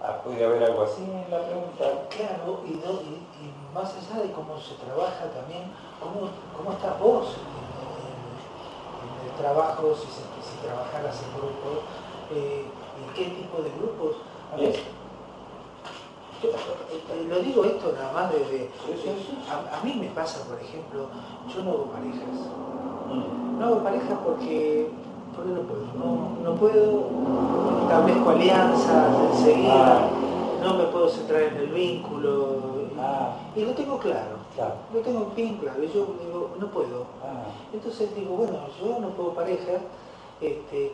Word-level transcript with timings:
Ah, 0.00 0.20
¿Puede 0.22 0.44
haber 0.44 0.62
algo 0.62 0.82
así 0.82 1.02
en 1.02 1.30
la 1.30 1.44
pregunta? 1.44 2.06
Claro, 2.08 2.60
y, 2.64 2.80
más 3.74 3.94
allá 3.94 4.22
de 4.22 4.32
cómo 4.32 4.58
se 4.58 4.74
trabaja 4.74 5.26
también, 5.34 5.64
cómo, 6.00 6.30
cómo 6.56 6.72
estás 6.72 6.98
vos 7.00 7.34
en, 9.02 9.28
el 9.28 9.34
trabajo, 9.36 9.94
si, 9.94 10.06
si 10.06 10.56
trabajaras 10.64 11.20
en 11.22 11.30
grupo, 11.36 11.82
eh, 12.30 12.64
y 12.64 13.14
qué 13.14 13.24
tipo 13.24 13.62
de 13.62 13.70
grupos. 13.70 14.16
A 14.52 14.56
lo 17.28 17.40
digo 17.40 17.64
esto 17.64 17.92
nada 17.92 18.12
más 18.12 18.32
desde... 18.32 18.70
A, 19.50 19.84
mí 19.84 19.94
me 19.94 20.08
pasa, 20.08 20.44
por 20.44 20.60
ejemplo, 20.60 21.08
yo 21.52 21.62
no 21.64 21.70
hago 21.70 21.84
parejas. 21.86 22.28
Mm. 23.08 23.58
No 23.58 23.66
hago 23.66 23.82
parejas 23.82 24.18
porque, 24.24 24.88
porque 25.38 25.52
no 25.52 25.62
puedo. 25.62 25.84
No, 26.42 26.54
puedo, 26.54 27.82
establezco 27.82 28.30
alianzas 28.30 29.14
enseguida, 29.32 29.98
ah. 29.98 30.10
no 30.62 30.74
me 30.74 30.84
puedo 30.84 31.08
centrar 31.08 31.42
en 31.42 31.56
el 31.56 31.68
vínculo. 31.68 32.56
Ah. 32.98 33.36
Y 33.54 33.64
lo 33.64 33.72
tengo 33.72 33.98
claro. 33.98 34.38
Lo 34.92 35.00
tengo 35.00 35.30
bien 35.36 35.56
claro. 35.58 35.82
Y 35.82 35.86
yo 35.88 36.06
digo, 36.24 36.50
no 36.58 36.66
puedo. 36.68 37.06
Ah. 37.22 37.44
Entonces 37.72 38.14
digo, 38.16 38.34
bueno, 38.34 38.58
yo 38.80 38.98
no 38.98 39.08
puedo 39.10 39.32
pareja, 39.34 39.72
este, 40.40 40.92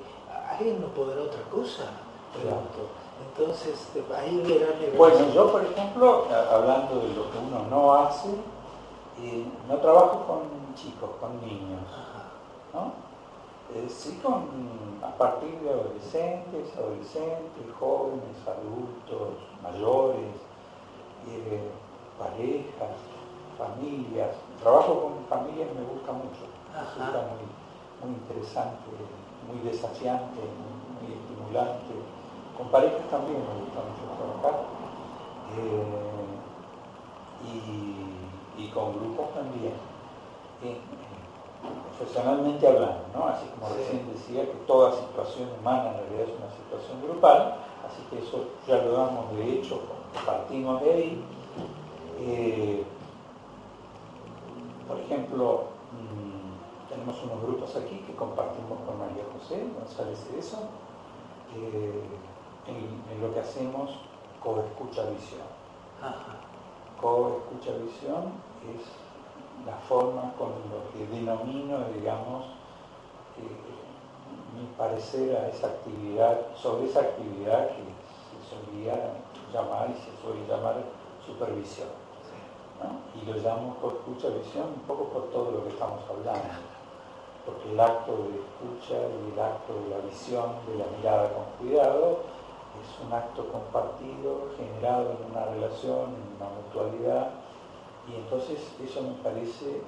¿alguien 0.50 0.80
no 0.80 0.88
podrá 0.88 1.22
otra 1.22 1.42
cosa? 1.50 1.84
Entonces, 3.30 3.88
ahí 4.16 4.42
verán... 4.42 4.74
Bueno, 4.96 5.32
yo 5.32 5.52
por 5.52 5.64
ejemplo, 5.64 6.26
hablando 6.52 6.96
de 6.96 7.14
lo 7.14 7.30
que 7.30 7.38
uno 7.38 7.64
no 7.70 7.94
hace, 7.94 8.28
eh, 9.22 9.44
no 9.68 9.76
trabajo 9.76 10.24
con 10.26 10.40
chicos, 10.74 11.10
con 11.20 11.40
niños, 11.40 11.80
¿no? 12.72 13.13
Eh, 13.72 13.88
sí 13.88 14.20
con, 14.22 14.48
a 15.02 15.16
partir 15.16 15.58
de 15.60 15.70
adolescentes, 15.70 16.76
adolescentes, 16.76 17.64
jóvenes, 17.78 18.36
adultos, 18.46 19.34
mayores, 19.62 20.36
eh, 21.28 21.70
parejas, 22.18 22.96
familias. 23.56 24.36
Trabajo 24.60 25.00
con 25.00 25.24
familias 25.28 25.68
me 25.74 25.84
gusta 25.84 26.12
mucho, 26.12 26.44
resulta 26.74 27.26
muy, 27.32 27.46
muy 28.02 28.18
interesante, 28.20 28.90
muy 29.48 29.58
desafiante, 29.70 30.40
muy 31.00 31.12
estimulante 31.12 31.94
con 32.56 32.68
parejas 32.68 33.02
también 33.10 33.38
me 33.38 33.64
gusta 33.64 33.80
mucho 33.82 34.06
trabajar. 34.14 34.64
Eh, 35.58 36.04
y, 38.56 38.68
con 38.68 38.94
grupos 38.94 39.34
también. 39.34 39.74
Eh, 40.62 40.80
profesionalmente 42.14 42.66
hablando, 42.66 43.04
¿no? 43.12 43.26
Así 43.26 43.46
como 43.48 43.74
recién 43.74 44.08
decía 44.12 44.44
que 44.44 44.56
toda 44.66 44.92
situación 44.92 45.48
humana 45.58 45.90
en 45.90 45.96
realidad 45.96 46.28
es 46.28 46.38
una 46.38 46.50
situación 46.54 47.02
grupal, 47.02 47.56
así 47.84 48.02
que 48.08 48.24
eso 48.24 48.44
ya 48.68 48.76
lo 48.84 48.92
damos 48.92 49.36
de 49.36 49.54
hecho, 49.54 49.80
partimos 50.24 50.80
de 50.82 50.92
ahí. 50.92 51.24
Eh, 52.20 52.84
por 54.86 55.00
ejemplo, 55.00 55.64
mm, 55.92 56.88
tenemos 56.88 57.20
unos 57.24 57.42
grupos 57.42 57.74
aquí 57.76 57.98
que 58.06 58.14
compartimos 58.14 58.78
con 58.86 58.98
María 58.98 59.24
José 59.32 59.66
González 59.76 60.20
eso 60.38 60.58
en, 61.56 63.20
lo 63.20 63.32
que 63.32 63.40
hacemos 63.40 63.90
co-escucha 64.42 65.02
visión. 65.10 65.46
Co-escucha 67.00 67.72
visión 67.82 68.32
es 68.74 68.82
la 69.66 69.76
forma 69.88 70.32
con 70.38 70.50
lo 70.70 70.90
que 70.92 71.06
denomino, 71.14 71.78
digamos, 71.94 72.44
mi 74.54 74.66
parecer 74.78 75.36
a 75.36 75.48
esa 75.48 75.66
actividad, 75.68 76.54
sobre 76.54 76.86
esa 76.86 77.00
actividad 77.00 77.68
que 77.68 77.82
se 78.30 78.38
solía 78.50 79.14
llamar 79.52 79.90
y 79.90 79.94
se 79.94 80.10
suele 80.22 80.46
llamar 80.46 80.76
supervisión. 81.26 81.88
Y 83.14 83.26
lo 83.26 83.36
llamo 83.38 83.76
co-escucha 83.80 84.28
visión 84.28 84.66
un 84.74 84.82
poco 84.86 85.04
por 85.04 85.30
todo 85.30 85.50
lo 85.50 85.64
que 85.64 85.70
estamos 85.70 86.02
hablando 86.08 86.74
porque 87.44 87.72
el 87.72 87.80
acto 87.80 88.12
de 88.12 88.40
escucha 88.40 88.96
y 88.96 89.32
el 89.32 89.38
acto 89.38 89.74
de 89.74 89.88
la 89.90 89.98
visión, 90.08 90.48
de 90.66 90.78
la 90.78 90.86
mirada 90.96 91.30
con 91.32 91.44
cuidado, 91.60 92.20
es 92.80 93.06
un 93.06 93.12
acto 93.12 93.46
compartido, 93.52 94.48
generado 94.56 95.12
en 95.12 95.30
una 95.30 95.44
relación, 95.46 96.16
en 96.16 96.36
una 96.36 96.48
mutualidad, 96.56 97.30
y 98.08 98.16
entonces 98.16 98.58
eso 98.82 99.02
me 99.02 99.14
parece 99.22 99.80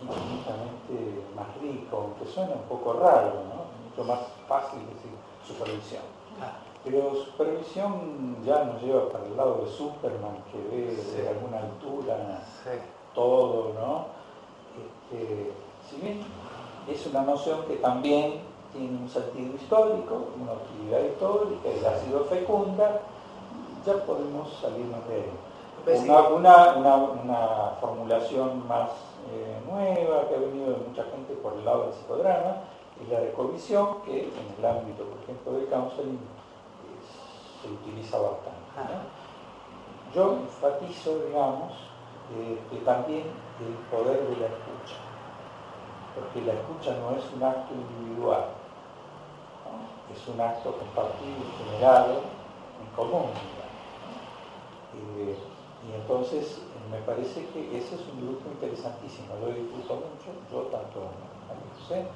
infinitamente 0.00 1.22
más 1.36 1.46
rico, 1.60 1.96
aunque 1.96 2.26
suena 2.26 2.54
un 2.54 2.68
poco 2.68 2.94
raro, 2.94 3.44
¿no? 3.48 3.64
mucho 3.88 4.04
más 4.04 4.20
fácil 4.48 4.80
decir 4.80 5.10
supervisión. 5.46 6.02
Pero 6.84 7.14
supervisión 7.14 8.36
ya 8.44 8.64
nos 8.64 8.82
lleva 8.82 9.08
para 9.10 9.24
el 9.24 9.36
lado 9.36 9.64
de 9.64 9.70
Superman, 9.70 10.36
que 10.52 10.76
ve 10.76 10.94
de 10.94 11.28
alguna 11.28 11.60
altura 11.60 12.42
todo, 13.14 13.72
¿no? 13.74 14.06
Este, 14.76 15.52
si 15.88 15.96
bien 16.00 16.20
es 16.88 17.06
una 17.06 17.22
noción 17.22 17.64
que 17.66 17.76
también 17.76 18.40
tiene 18.72 18.98
un 18.98 19.08
sentido 19.08 19.54
histórico, 19.54 20.26
una 20.38 20.52
utilidad 20.52 21.04
histórica 21.04 21.68
y 21.68 21.84
ha 21.84 21.98
sido 22.00 22.24
fecunda, 22.24 23.00
ya 23.86 23.94
podemos 24.04 24.52
salirnos 24.60 25.08
de 25.08 25.18
él. 25.20 25.30
Una, 25.86 26.76
una, 26.76 27.76
formulación 27.78 28.66
más 28.66 28.88
eh, 29.30 29.60
nueva 29.66 30.26
que 30.28 30.34
ha 30.34 30.38
venido 30.38 30.70
de 30.70 30.76
mucha 30.88 31.04
gente 31.04 31.34
por 31.34 31.52
el 31.52 31.64
lado 31.64 31.84
del 31.84 31.92
psicodrama 31.92 32.62
es 33.02 33.08
la 33.10 33.20
de 33.20 33.32
covisión, 33.32 34.00
que 34.02 34.22
en 34.22 34.54
el 34.58 34.64
ámbito, 34.64 35.04
por 35.04 35.22
ejemplo, 35.22 35.52
del 35.52 35.68
counseling 35.68 36.18
se 37.60 37.68
utiliza 37.68 38.18
bastante. 38.18 38.54
Yo 40.14 40.32
enfatizo, 40.32 41.18
digamos, 41.26 41.72
eh, 42.34 42.58
que 42.70 42.78
también 42.78 43.24
el 43.60 43.74
poder 43.90 44.26
de 44.28 44.36
la 44.36 44.46
escucha, 44.46 44.96
porque 46.14 46.40
la 46.46 46.54
escucha 46.54 46.96
no 46.96 47.14
es 47.14 47.24
un 47.34 47.42
acto 47.42 47.74
individual, 47.74 48.44
es 50.14 50.28
un 50.28 50.40
acto 50.40 50.72
compartido, 50.78 51.44
generado, 51.58 52.22
en 52.80 52.96
común. 52.96 53.30
Eh, 55.18 55.36
y 55.88 55.94
entonces 55.94 56.60
me 56.90 56.98
parece 57.02 57.46
que 57.48 57.76
ese 57.76 57.94
es 57.94 58.02
un 58.12 58.26
grupo 58.26 58.50
interesantísimo, 58.50 59.34
lo 59.40 59.52
disfruto 59.52 59.94
mucho, 59.94 60.30
yo 60.50 60.62
tanto 60.70 61.10
a 61.50 61.54
José, 61.76 62.06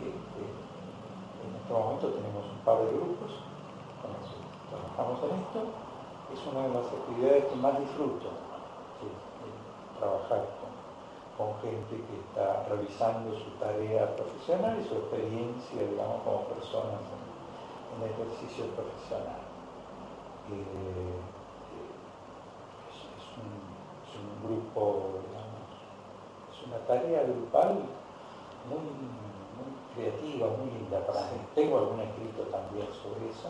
en 0.00 1.50
este 1.56 1.72
momento 1.72 2.08
tenemos 2.08 2.44
un 2.44 2.60
par 2.64 2.78
de 2.80 2.92
grupos 2.96 3.32
con 4.00 4.12
los 4.12 4.26
que 4.28 4.40
trabajamos 4.70 5.18
en 5.24 5.32
esto, 5.40 5.60
es 6.32 6.40
una 6.50 6.68
de 6.68 6.74
las 6.74 6.86
actividades 6.86 7.44
que 7.44 7.56
más 7.56 7.78
disfruto, 7.78 8.28
trabajar 9.98 10.44
con 11.36 11.54
gente 11.60 11.96
que 11.96 12.16
está 12.28 12.66
revisando 12.68 13.34
su 13.34 13.50
tarea 13.58 14.14
profesional 14.14 14.78
y 14.80 14.88
su 14.88 14.94
experiencia, 14.94 15.82
digamos, 15.82 16.22
como 16.22 16.46
personas 16.54 17.02
en, 17.10 18.02
el 18.02 18.10
ejercicio 18.10 18.66
profesional. 18.74 19.38
Eh, 20.50 21.33
es, 23.38 24.14
un, 24.18 24.34
grupo, 24.44 25.20
digamos, 25.24 25.66
es 26.52 26.66
una 26.66 26.78
tarea 26.86 27.22
grupal 27.24 27.80
muy, 28.68 28.84
creativa, 29.94 30.48
muy 30.58 30.70
linda 30.78 31.06
para 31.06 31.20
mí. 31.32 31.38
Tengo 31.54 31.78
algún 31.78 32.00
escrito 32.00 32.42
también 32.50 32.86
sobre 32.92 33.30
eso. 33.30 33.48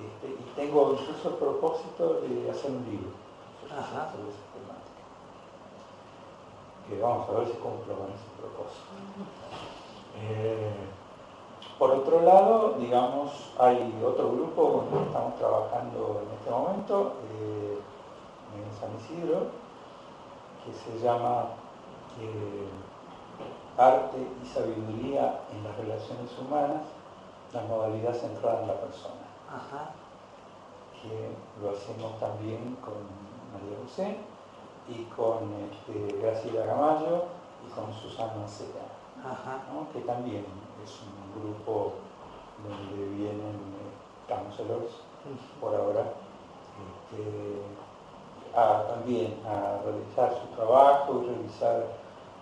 Este, 0.00 0.28
y 0.32 0.52
tengo 0.56 0.96
incluso 0.98 1.28
el 1.28 1.34
propósito 1.34 2.20
de 2.22 2.50
hacer 2.50 2.70
un 2.70 2.84
libro 2.84 3.10
sobre 3.68 4.30
ese 4.30 4.44
tema 4.56 4.80
que 6.88 7.00
vamos 7.00 7.28
a 7.28 7.32
ver 7.38 7.46
si 7.46 7.52
cumplo 7.54 7.94
con 7.94 8.06
ese 8.08 8.26
propósito. 8.40 8.90
Eh, 10.16 10.72
por 11.78 11.90
otro 11.92 12.20
lado, 12.22 12.74
digamos, 12.78 13.52
hay 13.58 13.94
otro 14.04 14.32
grupo 14.32 14.72
con 14.72 14.84
el 14.86 15.04
que 15.04 15.06
estamos 15.06 15.36
trabajando 15.36 16.22
en 16.24 16.38
este 16.38 16.50
momento, 16.50 17.12
eh, 17.32 17.78
San 18.80 18.96
Isidro, 18.96 19.48
que 20.64 20.72
se 20.72 20.98
llama 21.04 21.50
eh, 22.18 22.68
Arte 23.76 24.18
y 24.42 24.46
Sabiduría 24.46 25.40
en 25.52 25.64
las 25.64 25.76
Relaciones 25.76 26.30
Humanas, 26.38 26.82
la 27.52 27.62
modalidad 27.62 28.14
centrada 28.14 28.62
en 28.62 28.68
la 28.68 28.80
persona. 28.80 29.14
Que 31.02 31.30
lo 31.62 31.70
hacemos 31.70 32.18
también 32.20 32.76
con 32.80 32.94
María 33.52 33.78
José 33.82 34.18
y 34.88 35.04
con 35.16 35.52
este, 35.70 36.18
Graciela 36.18 36.66
Gamayo 36.66 37.24
y 37.66 37.70
con 37.70 37.92
Susana 37.92 38.46
Seca, 38.46 38.84
que 39.92 40.00
también 40.00 40.44
es 40.84 41.00
un 41.02 41.42
grupo 41.42 41.94
donde 42.62 43.08
vienen 43.16 43.58
counselors 44.28 44.92
por 45.60 45.74
ahora 45.74 46.12
este, 47.10 47.62
también 48.54 49.38
a 49.46 49.82
realizar 49.84 50.40
su 50.40 50.56
trabajo 50.56 51.22
y 51.22 51.28
revisar 51.28 51.86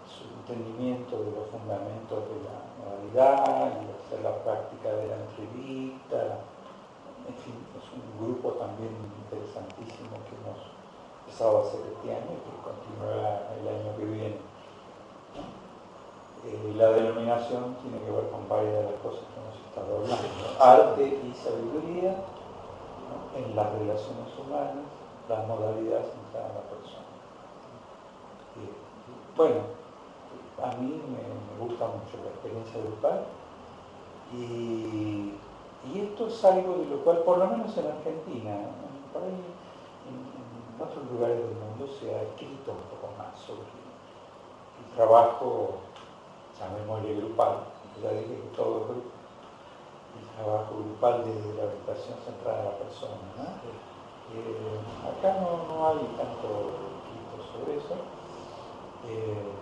su 0.06 0.24
entendimiento 0.40 1.16
de 1.18 1.30
los 1.32 1.46
fundamentos 1.50 2.24
de 2.28 2.36
la 2.48 2.56
modalidad 2.78 3.82
y 3.82 3.86
hacer 3.92 4.24
la 4.24 4.34
práctica 4.42 4.88
de 4.90 5.08
la 5.08 5.16
entrevista 5.16 6.38
grupo 8.20 8.50
también 8.58 8.90
interesantísimo 9.24 10.18
que 10.26 10.34
hemos 10.36 10.58
empezado 11.24 11.58
a 11.58 11.60
hacer 11.62 11.80
este 11.92 12.10
año 12.10 12.32
y 12.34 12.42
que 12.42 12.54
continuará 12.64 13.48
el 13.60 13.68
año 13.68 13.96
que 13.96 14.04
viene. 14.04 14.38
Eh, 16.46 16.74
la 16.76 16.90
denominación 16.90 17.76
tiene 17.82 17.98
que 17.98 18.10
ver 18.10 18.30
con 18.30 18.48
varias 18.48 18.74
de 18.74 18.82
las 18.84 19.00
cosas 19.02 19.22
que 19.26 19.36
hemos 19.38 19.56
estado 19.58 19.90
hablando. 19.98 20.28
Arte 20.60 21.04
y 21.04 21.34
sabiduría 21.34 22.14
en 23.36 23.56
las 23.56 23.72
relaciones 23.72 24.28
humanas, 24.38 24.86
las 25.28 25.46
modalidades 25.46 26.06
en 26.06 26.32
cada 26.32 26.62
persona. 26.72 27.04
bueno, 29.36 29.60
a 30.62 30.76
mí 30.76 31.00
me, 31.06 31.64
gusta 31.64 31.86
mucho 31.86 32.22
la 32.24 32.30
experiencia 32.30 32.80
grupal 32.80 33.24
y, 34.32 35.34
esto 35.94 36.26
es 36.28 36.44
algo 36.44 36.78
de 36.78 36.86
lo 36.86 37.02
cual, 37.02 37.18
por 37.18 37.38
lo 37.38 37.46
menos 37.46 37.76
en 37.76 37.86
Argentina, 37.86 38.56
por 39.12 39.22
ahí 39.22 39.30
en, 39.30 40.82
otros 40.82 41.10
lugares 41.10 41.38
del 41.38 41.54
mundo 41.54 41.88
se 41.98 42.14
ha 42.14 42.22
escrito 42.22 42.72
un 42.72 42.86
poco 42.86 43.12
más 43.18 43.36
sobre 43.38 43.66
el 43.66 44.94
trabajo, 44.94 45.78
llamémosle 46.58 47.16
grupal, 47.16 47.64
ya 48.02 48.10
dije 48.10 48.34
que 48.42 48.56
todo 48.56 48.86
el 48.94 50.36
trabajo 50.36 50.76
grupal 50.76 51.24
de 51.24 51.34
la 51.56 51.64
orientación 51.66 52.18
centrada 52.24 52.58
en 52.60 52.64
la 52.66 52.78
persona. 52.78 53.18
Eh, 54.34 54.78
acá 55.08 55.40
no, 55.40 55.88
hay 55.88 56.04
tanto 56.16 56.76
escrito 57.00 57.36
sobre 57.50 57.78
eso. 57.78 57.94
Eh, 59.08 59.52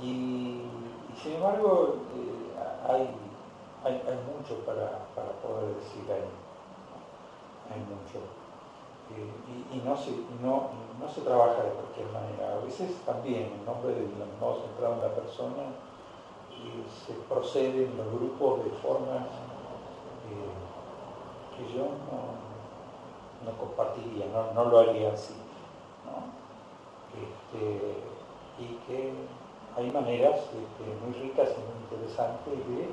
y, 0.00 0.62
sin 1.20 1.32
embargo, 1.34 1.96
eh, 2.14 2.88
hay, 2.88 3.10
hay, 3.84 4.18
mucho 4.30 4.64
para, 4.64 5.06
poder 5.42 5.74
decir 5.74 6.04
ahí. 6.08 6.30
Hay 7.72 7.80
mucho. 7.80 8.22
y, 9.72 9.76
no, 9.84 9.96
se, 9.96 10.10
no, 10.40 10.70
no, 11.00 11.08
se 11.08 11.22
trabaja 11.22 11.62
de 11.62 11.70
cualquier 11.70 12.06
manera. 12.12 12.54
A 12.54 12.64
veces 12.64 13.00
también, 13.04 13.52
en 13.58 13.64
nombre 13.64 13.92
del 13.92 14.08
modo 14.40 14.62
centrado 14.62 14.94
en 14.94 15.00
la 15.00 15.14
persona, 15.14 15.64
se 17.06 17.12
procede 17.28 17.86
en 17.86 17.96
los 17.96 18.06
grupos 18.06 18.64
de 18.64 18.70
forma 18.70 19.26
que 21.56 21.72
yo 21.72 21.84
no, 21.84 22.43
compartiría, 23.52 24.26
no, 24.54 24.64
lo 24.64 24.78
haría 24.78 25.12
así. 25.12 25.34
Este, 27.14 28.02
y 28.58 28.66
que 28.86 29.12
hay 29.76 29.90
maneras 29.90 30.40
este, 30.40 31.04
muy 31.04 31.12
ricas 31.20 31.50
y 31.50 31.60
muy 31.60 31.78
interesantes 31.82 32.58
de 32.68 32.88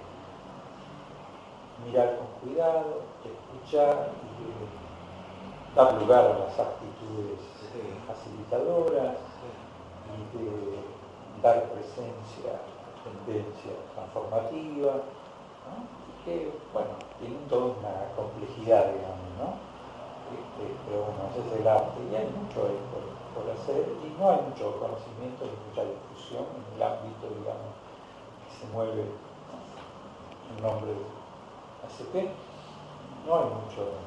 mirar 1.85 2.17
con 2.17 2.27
cuidado, 2.41 3.01
de 3.23 3.31
escuchar 3.31 4.09
y 4.21 4.43
de 4.43 5.75
dar 5.75 6.01
lugar 6.01 6.25
a 6.25 6.39
las 6.39 6.59
actitudes 6.59 7.39
facilitadoras 8.07 9.17
y 10.11 10.37
de 10.37 10.81
dar 11.41 11.63
presencia 11.71 12.59
a 12.59 13.03
tendencia 13.03 13.71
transformativa 13.95 14.93
que, 16.25 16.51
bueno, 16.73 16.89
tienen 17.19 17.47
toda 17.47 17.73
una 17.77 18.15
complejidad, 18.15 18.93
digamos, 18.93 19.31
¿no? 19.39 19.70
Pero 20.85 21.03
bueno, 21.05 21.29
ese 21.31 21.41
es 21.47 21.61
el 21.61 21.67
arte 21.67 21.99
y 22.11 22.15
hay 22.15 22.27
mucho 22.29 22.67
ahí 22.67 22.79
por, 22.91 23.49
hacer 23.51 23.87
y 24.03 24.19
no 24.19 24.29
hay 24.29 24.41
mucho 24.41 24.77
conocimiento 24.79 25.45
ni 25.45 25.55
mucha 25.67 25.83
discusión 25.87 26.45
en 26.51 26.75
el 26.75 26.83
ámbito, 26.83 27.27
digamos, 27.27 27.73
que 28.45 28.51
se 28.59 28.65
mueve 28.71 29.07
en 30.49 30.63
nombre 30.63 30.91
de 30.91 31.05
ACP. 31.87 32.29
No 33.25 33.35
hay 33.35 33.49
mucho, 33.49 33.97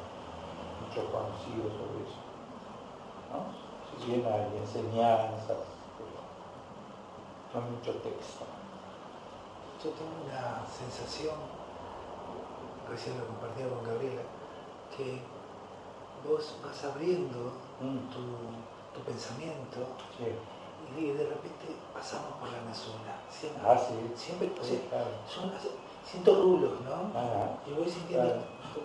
mucho 0.80 1.00
conocido 1.10 1.66
sobre 1.72 2.04
eso. 2.04 2.20
¿no? 3.32 3.50
Si 3.98 4.06
bien 4.06 4.26
hay 4.26 4.56
enseñanzas, 4.58 5.66
pero 5.96 6.20
no 7.52 7.54
hay 7.60 7.70
mucho 7.72 7.92
texto. 8.00 8.44
Yo 9.82 9.90
tengo 9.90 10.14
una 10.24 10.64
sensación 10.66 11.34
recién 12.88 13.18
lo 13.18 13.26
compartía 13.26 13.68
con 13.68 13.84
Gabriela, 13.84 14.22
que 14.96 15.20
vos 16.28 16.56
vas 16.64 16.84
abriendo 16.84 17.52
mm. 17.80 18.10
tu, 18.10 19.00
pensamiento 19.04 19.80
y 20.96 21.10
de 21.10 21.24
repente 21.26 21.74
pasamos 21.92 22.38
por 22.38 22.48
la 22.52 22.62
Nasuna. 22.62 23.18
Siempre, 23.28 23.62
ah, 23.66 23.76
sí. 23.76 23.94
siempre 24.14 24.50
son, 25.26 25.50
siento 26.04 26.42
rulos, 26.42 26.72
¿no? 26.86 27.10
y 27.66 27.74
voy 27.74 27.90
sintiendo, 27.90 28.36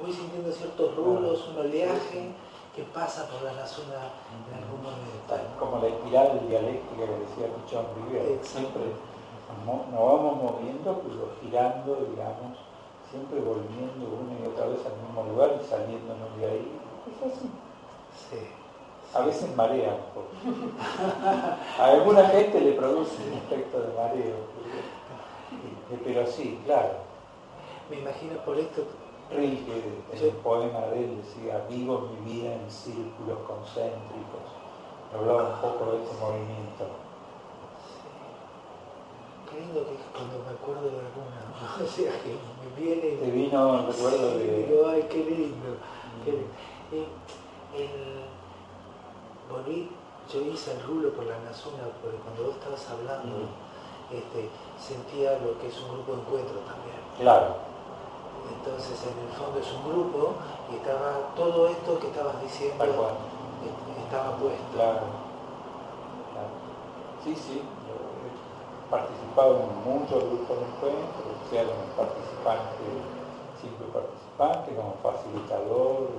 voy 0.02 0.12
sintiendo 0.12 0.52
ciertos 0.52 0.96
rulos, 0.96 1.48
un 1.50 1.58
oleaje 1.58 2.34
que 2.76 2.84
pasa 2.84 3.28
por 3.30 3.44
la 3.44 3.54
Nasuna 3.54 4.10
en 4.50 4.64
algún 4.64 4.82
momento. 4.82 5.38
Como 5.60 5.80
la 5.80 5.88
espiral 5.88 6.42
dialéctica 6.48 7.06
que 7.06 7.20
decía 7.22 7.56
Pichón 7.56 7.86
Rivera, 7.96 8.44
siempre 8.44 8.84
nos 9.66 9.94
vamos 9.94 10.36
moviendo, 10.42 11.02
pero 11.06 11.34
girando, 11.42 12.08
digamos, 12.10 12.58
siempre 13.10 13.40
volviendo 13.40 14.06
una 14.06 14.40
y 14.40 14.48
otra 14.48 14.68
vez 14.68 14.80
al 14.86 14.98
mismo 15.02 15.24
lugar 15.30 15.60
y 15.60 15.66
saliéndonos 15.66 16.38
de 16.38 16.46
ahí. 16.46 16.79
Es 17.10 17.34
así. 17.34 17.50
A 19.14 19.22
veces 19.22 19.56
marea 19.56 19.90
un 19.90 20.14
poco. 20.14 20.30
A 21.82 21.86
alguna 21.86 22.28
gente 22.30 22.62
le 22.62 22.74
produce 22.74 23.18
un 23.28 23.38
efecto 23.38 23.80
de 23.80 23.94
mareo. 23.94 24.36
Pero 26.04 26.28
sí, 26.28 26.60
claro. 26.66 26.92
Me 27.90 28.00
imagino 28.00 28.38
por 28.46 28.58
esto. 28.58 28.84
Rilke, 29.32 29.84
en 30.12 30.24
el 30.24 30.32
poema 30.38 30.80
de 30.88 31.04
él, 31.04 31.18
decía, 31.18 31.64
vivo 31.70 32.10
mi 32.10 32.34
vida 32.34 32.54
en 32.54 32.70
círculos 32.70 33.38
concéntricos. 33.48 34.50
Hablaba 35.14 35.56
un 35.56 35.62
poco 35.62 35.92
de 35.92 36.04
ese 36.04 36.14
movimiento 36.20 36.86
qué 39.50 39.60
lindo 39.60 39.82
que 39.84 39.98
cuando 40.14 40.46
me 40.46 40.52
acuerdo 40.54 40.90
de 40.90 41.00
alguna, 41.02 41.42
o 41.84 41.88
sea, 41.88 42.12
que 42.22 42.38
me 42.38 42.70
viene... 42.78 43.18
Te 43.18 43.32
vino 43.32 43.80
el 43.80 43.88
recuerdo 43.88 44.38
de... 44.38 44.68
Digo, 44.68 44.88
ay, 44.88 45.06
qué 45.10 45.26
lindo. 45.26 45.70
Mm. 46.26 46.79
El, 46.92 47.08
yo 50.32 50.42
hice 50.42 50.74
el 50.74 50.84
rulo 50.84 51.12
por 51.14 51.26
la 51.26 51.40
Nazuna, 51.40 51.90
porque 52.02 52.18
cuando 52.18 52.44
vos 52.44 52.56
estabas 52.56 52.90
hablando, 52.90 53.38
mm. 53.38 54.16
este, 54.16 54.50
sentía 54.78 55.40
lo 55.40 55.58
que 55.60 55.68
es 55.68 55.82
un 55.82 55.90
grupo 55.94 56.14
de 56.14 56.22
encuentro 56.22 56.60
también. 56.70 57.02
Claro. 57.20 57.56
Entonces, 58.58 59.02
en 59.04 59.18
el 59.26 59.34
fondo 59.34 59.60
es 59.60 59.72
un 59.72 59.90
grupo 59.90 60.34
y 60.72 60.76
estaba 60.76 61.34
todo 61.36 61.68
esto 61.68 62.00
que 62.00 62.08
estabas 62.08 62.42
diciendo 62.42 62.84
estaba 64.06 64.38
puesto. 64.38 64.64
Claro. 64.74 65.06
claro. 66.34 66.50
Sí, 67.24 67.36
sí 67.36 67.62
participado 68.90 69.70
en 69.70 69.72
muchos 69.86 70.24
grupos 70.24 70.58
de 70.58 70.66
encuentro, 70.66 71.26
sea 71.50 71.64
como 71.64 71.86
participante, 71.94 72.86
simple 73.62 73.86
participante, 73.94 74.76
como 74.76 74.98
facilitador, 75.06 76.10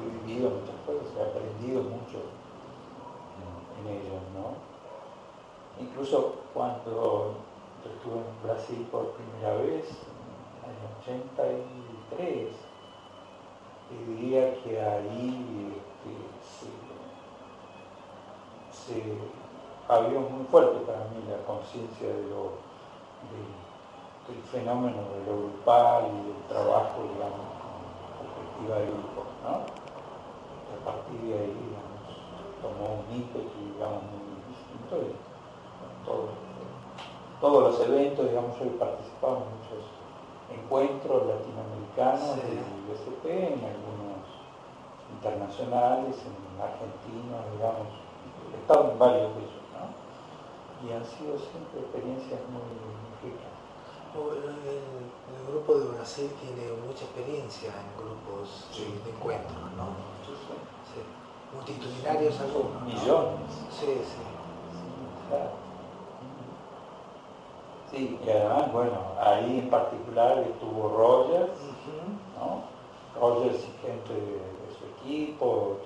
he 0.00 0.24
vivido 0.24 0.50
muchas 0.50 0.80
cosas, 0.88 1.12
he 1.12 1.22
aprendido 1.22 1.82
mucho 1.84 2.24
en, 3.80 3.86
ellos, 3.86 4.22
¿no? 4.32 4.56
Incluso 6.10 6.34
cuando 6.52 7.34
estuve 7.84 8.18
en 8.18 8.42
Brasil 8.42 8.88
por 8.90 9.12
primera 9.12 9.54
vez, 9.58 9.86
en 10.66 10.74
el 10.74 10.90
83, 11.02 12.50
diría 14.08 14.42
que 14.60 14.80
ahí 14.80 15.72
este, 16.42 16.66
se 18.72 18.96
había 19.86 20.18
muy 20.18 20.44
fuerte 20.50 20.80
para 20.80 20.98
mí 21.10 21.22
la 21.30 21.46
conciencia 21.46 22.08
de 22.08 22.24
del 24.26 24.42
fenómeno 24.50 24.96
de 24.96 25.26
lo 25.26 25.38
grupal 25.38 26.06
y 26.06 26.26
del 26.26 26.42
trabajo, 26.48 27.02
digamos, 27.02 27.46
con 28.18 28.26
perspectiva 28.26 28.78
de 28.78 28.86
grupo, 28.86 29.20
¿no? 29.44 29.54
a 30.74 30.84
partir 30.84 31.20
de 31.20 31.34
ahí, 31.38 31.76
tomó 32.62 32.98
un 32.98 33.14
ímpetu, 33.14 33.58
digamos, 33.74 34.02
muy 34.02 34.42
distinto 34.48 35.29
todos 37.40 37.62
los 37.62 37.88
eventos, 37.88 38.28
digamos, 38.28 38.58
yo 38.58 38.64
he 38.66 38.70
participado 38.70 39.36
en 39.36 39.48
muchos 39.56 39.82
encuentros 40.50 41.26
latinoamericanos 41.26 42.36
del 42.36 42.60
ISP, 42.90 43.24
en 43.26 43.64
algunos 43.64 44.24
internacionales, 45.16 46.16
en 46.26 46.60
argentinos, 46.60 47.52
digamos, 47.52 47.88
he 48.52 48.60
estado 48.60 48.92
en 48.92 48.98
varios 48.98 49.34
de 49.34 49.40
ellos 49.40 49.60
y 50.80 50.92
han 50.92 51.04
sido 51.04 51.36
siempre 51.36 51.80
experiencias 51.80 52.40
muy, 52.48 52.64
ricas. 53.20 53.52
el, 54.16 55.52
grupo 55.52 55.74
de 55.78 55.88
Brasil 55.96 56.30
tiene 56.40 56.72
mucha 56.86 57.04
experiencia 57.04 57.68
en 57.68 57.90
grupos 57.98 58.70
de 58.76 59.10
encuentros, 59.10 59.72
¿no? 59.76 59.98
Sí. 60.88 61.02
Multitudinarios 61.52 62.40
algunos. 62.40 62.82
Millones. 62.82 63.50
Sí, 63.70 63.86
sí. 63.86 64.22
Sí, 67.90 68.16
y 68.24 68.30
además, 68.30 68.72
bueno, 68.72 68.98
ahí 69.20 69.58
en 69.58 69.68
particular 69.68 70.38
estuvo 70.38 70.96
Rogers, 70.96 71.58
¿no? 72.38 72.62
Rogers 73.20 73.64
y 73.66 73.86
gente 73.86 74.14
de, 74.14 74.50
su 74.78 74.86
equipo, 75.02 75.76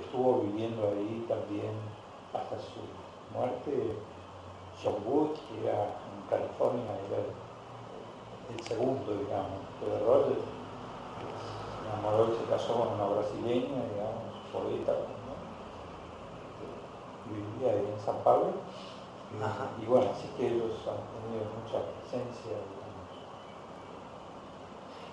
estuvo 0.00 0.40
viviendo, 0.40 0.88
ahí 0.88 1.24
también 1.28 1.70
hasta 2.34 2.58
su 2.58 2.82
muerte. 3.32 3.96
John 4.82 4.96
Wood, 5.06 5.36
que 5.46 5.68
era 5.68 5.84
en 5.84 6.28
California, 6.28 6.90
era 7.08 7.22
el, 8.50 8.60
segundo, 8.64 9.12
digamos, 9.12 9.62
pero 9.78 10.04
Rogers 10.04 10.42
se 10.42 11.86
enamoró 11.86 12.34
y 12.34 12.38
se 12.38 12.50
casó 12.50 12.74
con 12.74 12.88
una 12.94 13.06
brasileña, 13.06 13.86
digamos, 13.94 14.34
poeta, 14.52 14.92
¿no? 14.92 15.30
vivía 17.30 17.72
ahí 17.72 17.86
en 17.94 18.00
San 18.04 18.16
Pablo 18.24 18.50
y, 19.80 19.86
bueno, 19.86 20.10
así 20.10 20.28
que 20.36 20.48
ellos 20.48 20.72
han 20.90 21.06
tenido 21.14 21.46
mucha 21.54 21.78
presencia, 21.86 22.50
digamos. 22.50 22.90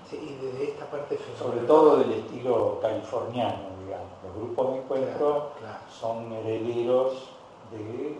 Sí, 0.09 0.15
y 0.17 0.45
desde 0.45 0.71
esta 0.71 0.85
parte 0.85 1.19
Sobre 1.37 1.59
todo 1.61 1.97
del 1.97 2.13
estilo 2.13 2.79
californiano, 2.81 3.77
digamos. 3.85 4.09
Los 4.23 4.35
grupos 4.35 4.71
de 4.71 4.77
encuentro 4.79 5.51
son 5.91 6.31
herederos 6.31 7.29
de, 7.71 8.17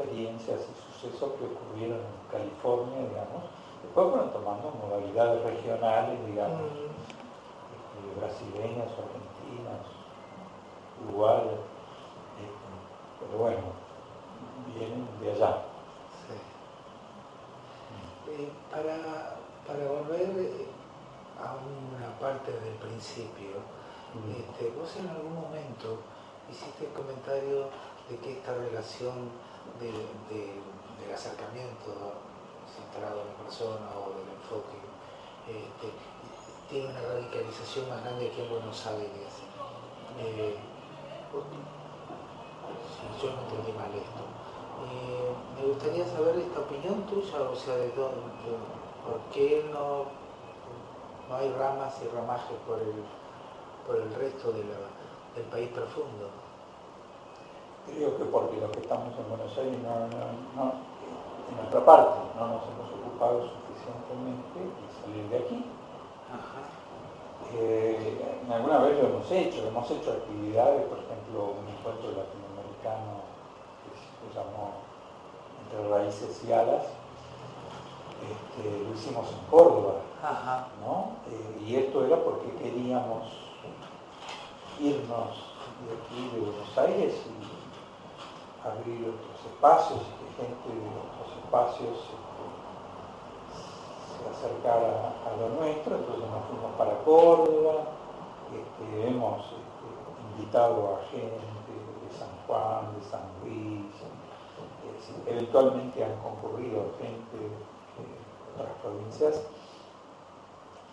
experiencias 0.00 0.60
y 0.60 0.92
sucesos 0.92 1.32
que 1.36 1.44
ocurrieron 1.44 1.98
en 1.98 2.30
California, 2.32 3.08
digamos. 3.08 3.42
Después 3.82 4.08
fueron 4.08 4.32
tomando 4.32 4.72
modalidades 4.80 5.42
regionales, 5.44 6.26
digamos, 6.26 6.72
este, 6.72 8.20
brasileñas, 8.20 8.88
argentinas, 8.88 9.84
uruguayas. 11.04 11.60
Este, 12.40 13.26
pero 13.26 13.38
bueno, 13.38 13.89
vienen 14.66 15.06
de 15.20 15.32
allá. 15.32 15.62
Eh, 18.30 18.48
para, 18.70 19.36
para, 19.66 19.88
volver 19.90 20.30
eh, 20.38 20.66
a 21.38 21.56
una 21.58 22.18
parte 22.18 22.52
del 22.52 22.74
principio, 22.74 23.58
este, 24.30 24.70
vos 24.70 24.96
en 24.96 25.08
algún 25.08 25.34
momento 25.34 25.98
hiciste 26.50 26.86
el 26.86 26.92
comentario 26.92 27.68
de 28.08 28.16
que 28.18 28.32
esta 28.38 28.54
relación 28.54 29.30
del 29.80 31.12
acercamiento 31.12 32.20
centrado 32.70 33.22
en 33.22 33.28
la 33.28 33.34
persona 33.44 33.86
o 33.98 34.14
del 34.14 34.28
enfoque 34.30 34.78
este, 35.46 35.90
tiene 36.70 36.90
una 36.90 37.00
radicalización 37.00 37.88
más 37.88 38.02
grande 38.04 38.28
aquí 38.28 38.40
en 38.42 38.50
Buenos 38.50 38.86
Aires. 38.86 39.42
Eh, 40.18 40.56
yo 43.20 43.30
no 43.30 43.42
entendí 43.42 43.72
mal 43.72 43.90
esto. 43.94 44.22
Eh, 44.80 45.32
me 45.60 45.68
gustaría 45.68 46.06
saber 46.06 46.38
esta 46.38 46.60
opinión 46.60 47.02
tuya, 47.06 47.42
o 47.42 47.54
sea, 47.54 47.76
de, 47.76 47.88
por 47.90 49.20
qué 49.32 49.68
no, 49.72 50.04
no 51.28 51.36
hay 51.36 51.52
ramas 51.52 51.94
y 52.02 52.08
ramajes 52.08 52.56
por 52.66 52.78
el, 52.78 53.04
por 53.86 53.96
el 53.96 54.14
resto 54.14 54.52
del 54.52 55.44
país 55.50 55.68
profundo. 55.68 56.30
Creo 57.86 58.16
que 58.16 58.24
porque 58.24 58.60
los 58.60 58.70
que 58.70 58.80
estamos 58.80 59.12
en 59.18 59.28
Buenos 59.28 59.56
Aires 59.58 59.78
no, 59.82 60.06
no, 60.56 60.72
en 61.50 61.56
nuestra 61.56 61.84
parte 61.84 62.20
no 62.38 62.46
nos 62.46 62.62
hemos 62.62 62.88
ocupado 62.92 63.42
suficientemente 63.42 64.58
de 64.60 64.86
salir 65.00 65.28
de 65.28 65.38
aquí. 65.38 65.64
Eh, 67.52 68.38
alguna 68.48 68.78
vez 68.78 69.02
lo 69.02 69.08
hemos 69.08 69.30
hecho, 69.30 69.66
hemos 69.66 69.90
hecho 69.90 70.12
actividades, 70.12 70.86
por 70.86 70.98
ejemplo, 70.98 71.56
un 71.58 71.66
encuentro 71.66 72.10
latinoamericano 72.14 73.29
se 74.20 74.34
llamó 74.36 74.72
Entre 75.64 75.88
Raíces 75.88 76.44
y 76.46 76.52
Alas, 76.52 76.84
este, 78.20 78.84
lo 78.84 78.94
hicimos 78.94 79.26
en 79.32 79.38
Córdoba, 79.50 79.94
¿no? 80.84 81.12
Eh, 81.30 81.64
y 81.66 81.76
esto 81.76 82.04
era 82.04 82.16
porque 82.22 82.52
queríamos 82.56 83.32
irnos 84.78 85.50
de 85.80 85.96
aquí 85.96 86.28
de 86.34 86.40
Buenos 86.40 86.78
Aires 86.78 87.14
y 87.26 88.66
abrir 88.66 89.08
otros 89.08 89.40
espacios 89.46 90.00
y 90.00 90.12
que 90.20 90.28
gente 90.36 90.68
de 90.68 90.88
otros 91.00 91.28
espacios 91.42 91.96
este, 91.96 92.44
se 94.12 94.22
acercara 94.28 95.16
a 95.24 95.36
lo 95.40 95.48
nuestro, 95.60 95.96
entonces 95.96 96.28
nos 96.28 96.44
fuimos 96.44 96.72
para 96.76 96.98
Córdoba, 97.04 97.88
este, 98.52 99.08
hemos 99.08 99.46
invitado 100.36 100.96
a 100.96 101.10
gente 101.10 101.59
Juan, 102.50 102.98
de 102.98 103.04
San 103.08 103.22
Luis, 103.44 103.86
eventualmente 105.26 106.04
han 106.04 106.16
concurrido 106.16 106.90
gente 106.98 107.38
de 107.38 107.52
otras 108.54 108.74
provincias 108.82 109.36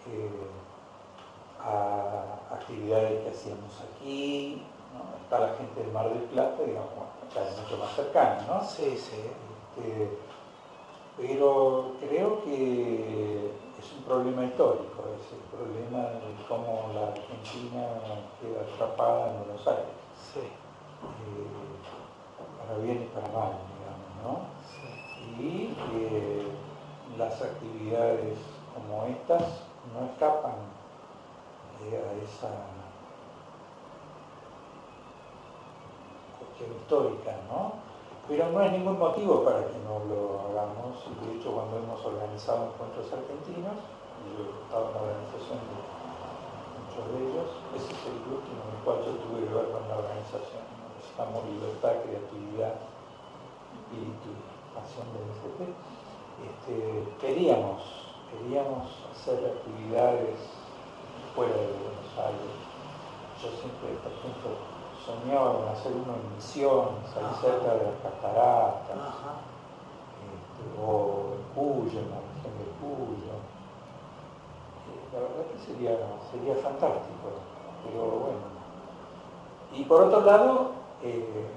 eh, 0.07 0.29
a 1.59 2.53
actividades 2.53 3.23
que 3.23 3.29
hacíamos 3.29 3.73
aquí, 3.81 4.61
está 5.23 5.39
la 5.39 5.55
gente 5.55 5.81
del 5.81 5.91
Mar 5.91 6.09
del 6.09 6.23
Plata, 6.29 6.61
digamos, 6.63 6.91
acá 7.27 7.49
es 7.49 7.59
mucho 7.59 7.77
más 7.77 7.95
cercana, 7.95 8.45
¿no? 8.47 8.63
Sí, 8.63 8.95
sí. 8.95 9.15
Este, 9.77 10.09
pero 11.17 11.93
creo 11.99 12.43
que 12.43 13.51
es 13.79 13.93
un 13.97 14.03
problema 14.03 14.45
histórico, 14.45 15.03
es 15.17 15.33
el 15.33 15.41
problema 15.57 16.09
de 16.09 16.45
cómo 16.47 16.91
la 16.93 17.07
Argentina 17.07 17.87
queda 18.39 18.61
atrapada 18.61 19.31
en 19.31 19.39
Buenos 19.39 19.67
Aires. 19.67 19.85
Sí. 20.33 20.66
Eh, 21.03 22.57
para 22.57 22.79
bien 22.79 23.03
y 23.03 23.05
para 23.15 23.27
mal, 23.27 23.53
digamos, 23.77 24.11
¿no? 24.23 24.57
Y 25.39 25.73
eh, 25.93 26.47
las 27.17 27.41
actividades 27.41 28.37
como 28.73 29.05
estas 29.05 29.61
no 29.93 30.05
escapan 30.05 30.55
eh, 31.83 31.97
a 31.97 32.11
esa 32.23 32.49
cuestión 36.39 36.77
histórica, 36.77 37.31
¿no? 37.49 37.73
Pero 38.27 38.51
no 38.51 38.59
hay 38.59 38.71
ningún 38.71 38.99
motivo 38.99 39.43
para 39.45 39.65
que 39.67 39.77
no 39.87 40.03
lo 40.03 40.41
hagamos. 40.49 40.99
De 41.23 41.37
hecho, 41.37 41.53
cuando 41.53 41.77
hemos 41.77 42.03
organizado 42.03 42.73
encuentros 42.73 43.07
argentinos, 43.13 43.79
yo 44.35 44.43
he 44.43 44.63
estado 44.65 44.89
en 44.89 44.93
la 44.93 45.01
organización 45.01 45.59
de 45.63 45.77
muchos 46.75 47.03
de 47.13 47.17
ellos, 47.23 47.49
ese 47.75 47.93
es 47.93 48.01
el 48.05 48.19
último 48.27 48.59
en 48.67 48.77
el 48.77 48.83
cual 48.83 48.97
yo 49.05 49.11
tuve 49.23 49.47
que 49.47 49.53
ver 49.53 49.71
con 49.71 49.87
la 49.87 49.97
organización 49.97 50.76
necesitamos 51.17 51.45
libertad, 51.49 51.93
creatividad, 52.05 52.75
espíritu, 53.73 54.29
pasión 54.73 55.07
del 55.13 55.25
FP. 55.41 55.73
Este, 56.45 56.77
queríamos, 57.19 57.81
queríamos 58.29 58.85
hacer 59.11 59.57
actividades 59.57 60.37
fuera 61.33 61.53
de 61.53 61.73
Buenos 61.73 62.13
Aires. 62.17 62.53
Yo 63.41 63.49
siempre, 63.49 63.97
por 64.03 64.11
ejemplo, 64.13 64.49
soñaba 65.01 65.57
con 65.57 65.67
hacer 65.69 65.91
uno 65.93 66.13
en 66.13 66.35
Misiones, 66.35 67.09
ahí 67.17 67.33
cerca 67.41 67.73
de 67.73 67.83
las 67.83 67.97
cataratas, 68.03 68.97
este, 70.21 70.63
o 70.81 71.33
en 71.33 71.43
Cuyo, 71.55 71.99
en 71.99 72.09
la 72.13 72.21
región 72.21 72.53
de 72.61 72.67
Cuyo. 72.77 73.33
Eh, 74.85 75.01
la 75.13 75.19
verdad 75.19 75.45
que 75.49 75.59
sería, 75.65 75.97
sería 76.29 76.55
fantástico, 76.61 77.41
pero 77.83 78.05
bueno. 78.05 78.45
Y 79.73 79.83
por 79.83 80.03
otro 80.03 80.21
lado, 80.21 80.76
eh, 81.03 81.47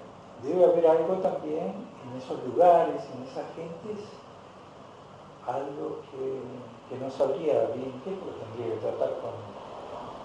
debe 0.43 0.65
haber 0.65 0.87
algo 0.87 1.15
también 1.17 1.75
en 2.05 2.19
esos 2.19 2.43
lugares, 2.45 3.03
en 3.15 3.23
esas 3.25 3.47
gentes, 3.55 4.05
algo 5.47 6.01
que, 6.11 6.99
no 6.99 7.09
sabría 7.09 7.71
bien 7.75 7.95
qué, 8.05 8.11
porque 8.11 8.41
tendría 8.45 8.75
que 8.75 8.81
tratar 8.81 9.11
con 9.23 9.31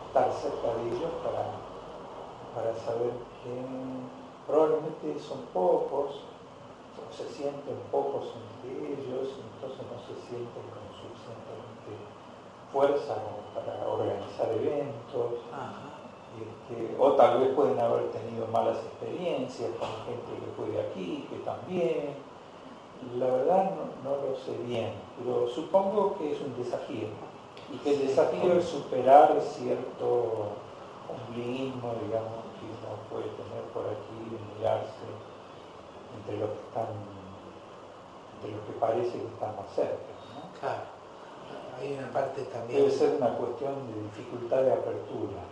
estar 0.08 0.32
cerca 0.34 0.74
de 0.76 0.88
ellos 0.90 1.14
para, 1.24 1.62
para 2.56 2.76
saber 2.76 3.12
que 3.44 3.54
probablemente 4.48 5.20
son 5.20 5.42
pocos, 5.54 6.26
o 6.96 7.14
se 7.14 7.30
sienten 7.30 7.78
pocos 7.92 8.34
entre 8.34 8.94
ellos, 8.94 9.30
entonces 9.38 9.86
no 9.86 10.00
se 10.02 10.16
sienten 10.28 10.66
con 10.74 10.84
suficientemente 10.96 11.92
fuerza 12.72 13.16
para 13.54 13.88
organizar 13.88 14.52
eventos. 14.52 15.40
Este, 16.36 16.96
o 17.00 17.14
tal 17.14 17.40
vez 17.40 17.50
pueden 17.56 17.80
haber 17.80 18.12
tenido 18.12 18.48
malas 18.48 18.78
experiencias 18.78 19.70
con 19.80 19.90
gente 20.06 20.32
que 20.36 20.52
fue 20.58 20.70
de 20.70 20.82
aquí, 20.82 21.28
que 21.30 21.38
también. 21.40 22.36
La 23.20 23.28
verdad 23.28 23.72
no, 24.04 24.10
lo 24.10 24.36
sé 24.36 24.58
bien, 24.66 24.94
pero 25.20 25.48
supongo 25.48 26.18
que 26.18 26.32
es 26.32 26.42
un 26.42 26.58
desafío 26.58 27.08
y 27.72 27.78
que 27.78 27.94
el 27.94 28.08
desafío 28.08 28.54
es 28.54 28.66
superar 28.66 29.40
cierto 29.42 30.56
ombliguismo, 31.08 31.94
digamos, 32.02 32.42
que 32.58 32.66
uno 32.66 32.98
puede 33.10 33.30
tener 33.36 33.64
por 33.74 33.86
aquí, 33.86 34.18
de 34.32 34.58
mirarse 34.58 35.06
entre 36.18 36.38
los 36.38 36.50
que 36.50 36.62
están, 36.68 36.88
entre 38.36 38.52
los 38.52 38.66
que 38.66 38.74
parece 38.80 39.12
que 39.12 39.28
están 39.28 39.56
más 39.56 39.70
cerca. 39.76 40.14
Claro, 40.60 40.84
hay 41.80 41.94
una 41.94 42.12
parte 42.12 42.42
también. 42.46 42.80
Debe 42.80 42.92
ser 42.92 43.18
una 43.18 43.38
cuestión 43.38 43.74
de 43.88 44.02
dificultad 44.04 44.64
de 44.64 44.74
apertura. 44.74 45.44